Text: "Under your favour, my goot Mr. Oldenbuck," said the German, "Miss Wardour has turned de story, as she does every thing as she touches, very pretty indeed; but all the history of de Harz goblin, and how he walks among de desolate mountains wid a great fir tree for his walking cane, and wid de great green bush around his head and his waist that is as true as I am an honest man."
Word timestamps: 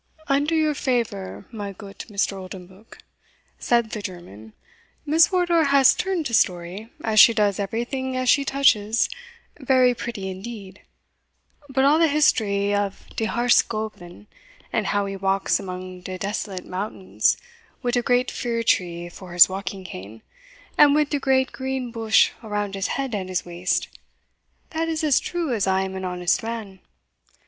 "Under 0.27 0.55
your 0.55 0.73
favour, 0.73 1.45
my 1.51 1.73
goot 1.73 2.05
Mr. 2.09 2.33
Oldenbuck," 2.35 2.97
said 3.59 3.91
the 3.91 4.01
German, 4.01 4.53
"Miss 5.05 5.31
Wardour 5.31 5.65
has 5.65 5.93
turned 5.93 6.25
de 6.25 6.33
story, 6.33 6.91
as 7.03 7.19
she 7.19 7.35
does 7.35 7.59
every 7.59 7.83
thing 7.83 8.17
as 8.17 8.27
she 8.27 8.43
touches, 8.43 9.09
very 9.59 9.93
pretty 9.93 10.27
indeed; 10.27 10.81
but 11.69 11.85
all 11.85 11.99
the 11.99 12.07
history 12.07 12.73
of 12.73 13.05
de 13.15 13.25
Harz 13.25 13.61
goblin, 13.61 14.25
and 14.73 14.87
how 14.87 15.05
he 15.05 15.15
walks 15.15 15.59
among 15.59 15.99
de 16.01 16.17
desolate 16.17 16.65
mountains 16.65 17.37
wid 17.83 17.95
a 17.95 18.01
great 18.01 18.31
fir 18.31 18.63
tree 18.63 19.07
for 19.07 19.33
his 19.33 19.47
walking 19.49 19.83
cane, 19.83 20.23
and 20.79 20.95
wid 20.95 21.11
de 21.11 21.19
great 21.19 21.51
green 21.51 21.91
bush 21.91 22.31
around 22.43 22.73
his 22.73 22.87
head 22.97 23.13
and 23.13 23.29
his 23.29 23.45
waist 23.45 23.87
that 24.71 24.89
is 24.89 25.03
as 25.03 25.19
true 25.19 25.53
as 25.53 25.67
I 25.67 25.81
am 25.83 25.95
an 25.95 26.05
honest 26.05 26.41
man." 26.41 26.79